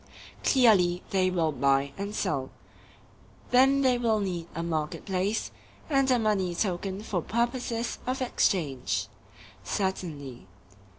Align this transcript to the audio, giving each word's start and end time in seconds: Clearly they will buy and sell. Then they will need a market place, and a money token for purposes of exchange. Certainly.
Clearly 0.43 1.03
they 1.11 1.29
will 1.29 1.51
buy 1.51 1.93
and 1.95 2.15
sell. 2.15 2.49
Then 3.51 3.83
they 3.83 3.99
will 3.99 4.19
need 4.19 4.47
a 4.55 4.63
market 4.63 5.05
place, 5.05 5.51
and 5.91 6.09
a 6.09 6.17
money 6.17 6.55
token 6.55 7.03
for 7.03 7.21
purposes 7.21 7.99
of 8.07 8.19
exchange. 8.19 9.05
Certainly. 9.63 10.47